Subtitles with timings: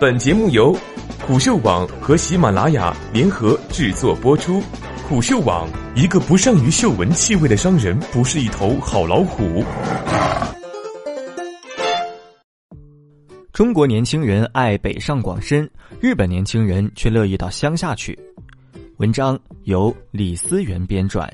[0.00, 0.72] 本节目由
[1.26, 4.62] 虎嗅网和喜马拉雅联合制作播出。
[5.08, 9.64] 虎嗅网：一个不善于嗅闻气味的商人，不是一头好老虎。
[13.52, 15.68] 中国年轻人爱北上广深，
[16.00, 18.16] 日本年轻人却乐意到乡下去。
[18.98, 21.28] 文章由李思源编撰。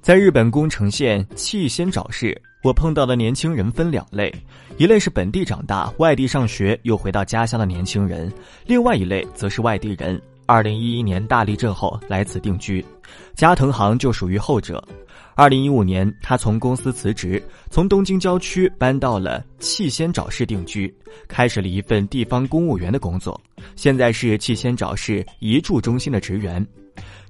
[0.00, 2.40] 在日本宫城县气仙沼市。
[2.62, 4.34] 我碰到的年轻人分两类，
[4.78, 8.32] 一类是本地长大、外地上学又回到家乡的年轻人，
[8.66, 10.20] 另外一类则是外地人。
[10.44, 12.84] 二零一一年大地震后来此定居，
[13.34, 14.82] 加藤行就属于后者。
[15.38, 20.92] 二零一五年，他从公司辞职，从东京郊区搬到了气仙沼市定居，
[21.28, 23.40] 开始了一份地方公务员的工作，
[23.76, 26.66] 现在是气仙沼市移住中心的职员。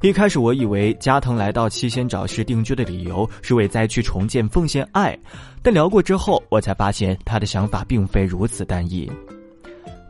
[0.00, 5.14] 一开始我以为加藤来到七仙沼市定居的理由是为灾区重建奉献爱，
[5.62, 9.06] 但聊过之后，我才发现他的想法并非如此单一。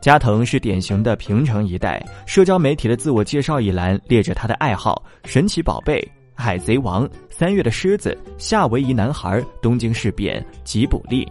[0.01, 6.01] 加藤是典型的平成一代，社交媒体的自我介绍一栏列着他的爱好：神奇宝贝、
[6.39, 11.29] 海贼王、三月的狮子、夏威夷男孩、东京事变、吉卜力。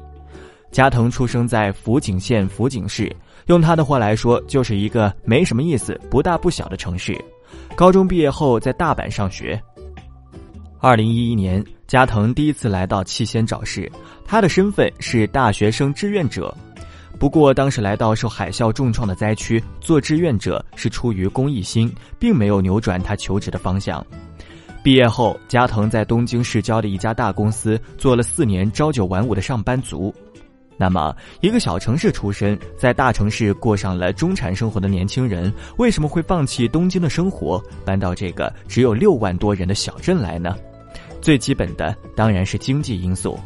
[0.71, 3.11] 加藤出生在福井县福井市，
[3.47, 7.19] 用他的话来说，就是一个没什么意思、不大不小的城市。
[7.75, 9.59] 高中毕业后，在大阪上学。
[10.79, 13.91] 二零一一年，加藤第一次来到七仙沼市，
[14.27, 16.55] 他的身份是大学生志愿者。
[17.19, 24.07] 不过，当时来到受海啸重创的灾区做志愿者，是出于公益心，并没有扭转他求职的方向。
[24.89, 30.11] 毕业后，加藤在东京市郊的一家大公司做了四年朝九晚五的上班族。
[30.79, 40.57] 那么，一个小城市出身，在大城市过上了中产生活的年轻人，为什么会放弃东京的生活，搬到这个只有六万多人的小镇来呢？
[41.21, 43.39] 最基本的当然是经济因素。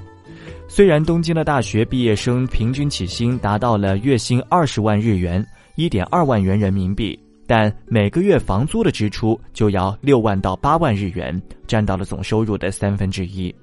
[0.68, 7.18] 虽然东京的大学毕业生平均起薪达到了月薪二十万日元（一点二万元人民币），
[7.52, 13.54] 但每个月房租的支出就要六万到八万日元，占到了总收入的三分之一。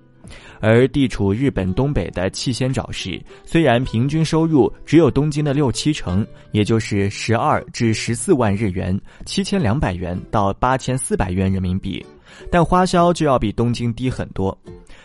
[0.60, 12.06] 而地处日本东北的气仙沼市，虽然平均收入只有东京的六七成，也就是十二至十四万日元（七千两百元到八千四百元人民币），
[12.52, 14.56] 但花销就要比东京低很多。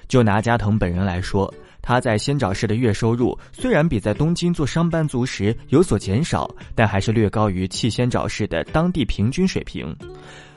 [0.08, 1.50] 就拿加藤本人来说，
[1.86, 9.94] 他在仙沼市的月收入虽然比在东京做上班族时有所减少，但还是略高于气仙沼市的当地平均水平。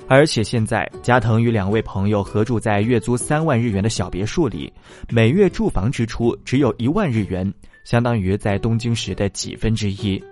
[0.07, 4.71] 而且现在，加藤与两位朋友合住在月租三万日元的小别墅里，
[5.09, 10.23] 每月住房支出只有一万日元，相当于在东京时的几分之一。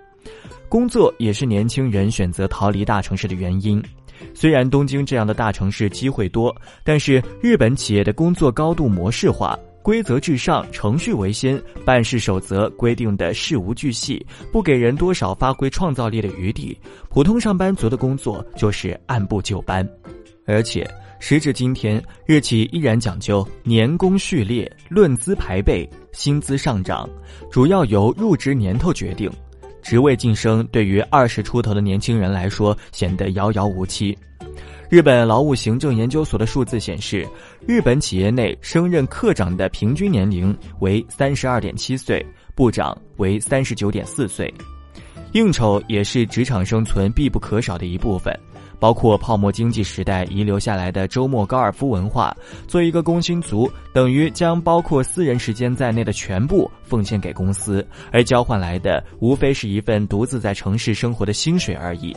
[0.66, 3.82] 工作也是年轻人选择逃离大城市的原因。
[4.32, 9.58] 虽然东京这样的大城市机会多，但是日本企业的工作高度模式化。
[9.86, 16.76] 规则至上，程序为先，办事守则规定的事无巨细，不给人多少发挥创造力的余地。
[17.08, 19.88] 普通上班族的工作就是按部就班，
[20.44, 20.84] 而且
[21.20, 27.08] 时至今天，日企依然讲究年功序列、论资排辈、薪资上涨，
[27.48, 29.30] 主要由入职年头决定。
[29.82, 34.18] 职位晋升对于二十出头的年轻人来说显得遥遥无期。
[34.88, 37.26] 日本劳务行政研究所的数字显示，
[37.66, 42.24] 日本企业内升任科长的平均年龄为三十二点七岁，
[42.54, 44.52] 部长为三十九点四岁。
[45.32, 48.32] 应酬也是职场生存必不可少的一部分，
[48.78, 52.34] 包括泡沫经济时代遗留下来的周末高尔夫文化。
[52.68, 62.16] 做一个工薪族，等于将包括私人时间在内的全部奉献给公司，而交换来的无非是一份独自在城市生活的薪水而已。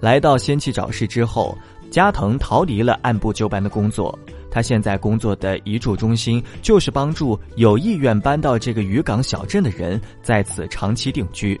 [0.00, 1.58] 来到仙气找事之后。
[1.90, 4.16] 加藤逃离了按部就班的工作，
[4.50, 11.60] 他现在工作的遗嘱中心就是帮助有意愿搬到这个渔港小镇的人在此长期定居。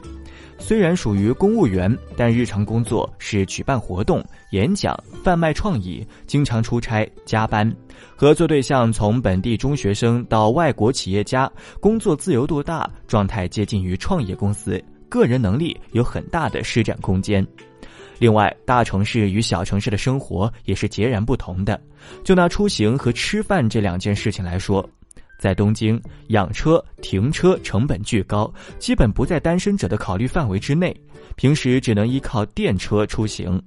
[0.58, 7.74] 虽然属于公务员，但日常工作是举办活动、演讲、贩卖创意，经常出差加班。
[8.14, 17.44] 合作对象从本地中学生到外国企业家，工作自由度大，状态接近于创业公司，个人能力有很大的施展空间。
[18.20, 21.80] 另外，大城市与小城市的生活也是截然不同的。
[22.22, 24.86] 就拿出行和吃饭这两件事情来说，
[25.38, 30.94] 在东京养车、停车成本巨高，基本不在单身者的考虑范围之内。
[31.36, 33.58] 平时只能依靠电车出行，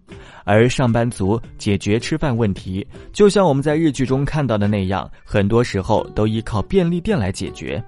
[0.44, 7.84] 而上班族解决吃饭问题，就像我们在日剧中看到的那样，很多时候都依靠便利店来解决。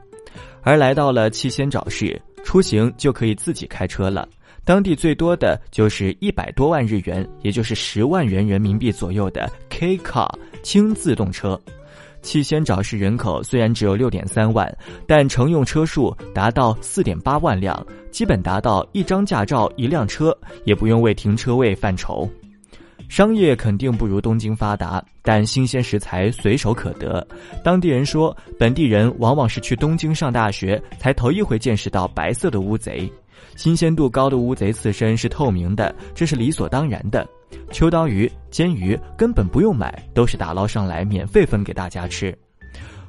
[0.64, 4.28] 而来到了七仙沼市，出行就可以自己开车了。
[4.66, 10.28] 当地最多的就是一百多万日元，也就是十万元人民币左右的 K Car
[10.64, 11.60] 轻自动车。
[12.24, 14.76] 七仙沼市人口虽然只有六点三万，
[15.06, 22.28] 但乘用车数达到四点八万辆，基本达到一张驾照一辆车，也不用为停车位犯愁。
[23.08, 27.26] 商业肯定不如东京发达，但新鲜食材随手可得。
[27.64, 33.08] 当地人说，本地人往往是去东京上大学才头一回见识到白色的乌贼。
[33.56, 37.28] 新鲜度高的乌贼刺身是透明的，这是理所当然的。
[37.72, 42.38] 秋刀鱼、煎鱼根本不用买，都是打捞上来免费分给大家吃。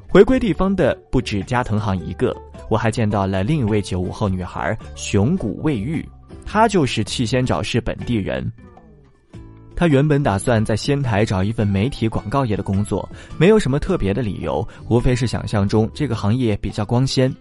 [0.09, 2.35] 回归地方的不止加藤航一个，
[2.71, 6.07] 我还见到了另一位九五后女孩熊谷未玉，
[6.45, 8.51] 她就是气仙沼市本地人。
[9.75, 13.07] 她原本打算在仙台找一份媒体广告业的工作，
[13.37, 17.35] 没有什么特别的理由，无非是想象中这个行业比较光鲜。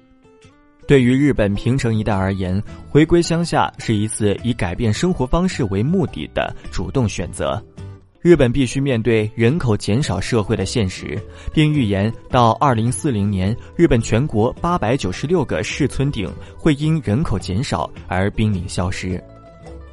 [0.87, 7.61] 对于日本平成一代而言，回归乡下是一次以改变生活方式为目的的主动选择。
[8.21, 11.19] 日本必须面对人口减少社会的现实，
[11.53, 19.23] 并预言到二零四零年，日本全国八百九十六个市村顶会因人口减少而濒临消失。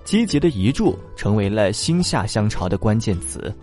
[0.04, 3.54] 积极的移住成为了新下乡潮的关键词。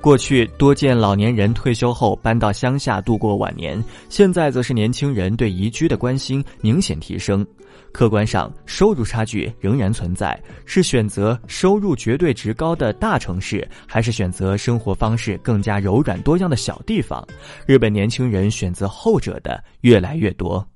[0.00, 7.46] 过去多见老年人退休后搬到乡下度过晚年，现在则是年轻人对宜居的关心明显提升。
[7.92, 17.22] 客观上，收入差距仍然存在，是选择收入绝对值高的大城市，还是选择生活方式更加柔软多样的小地方？
[17.66, 20.66] 日本年轻人选择后者的越来越多。